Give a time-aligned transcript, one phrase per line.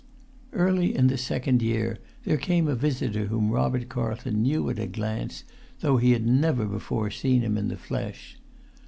[0.53, 4.87] Early in the second year there came a visitor whom Robert Carlton knew at a
[4.87, 5.43] glance,
[5.81, 8.39] though he had never before seen him in the flesh.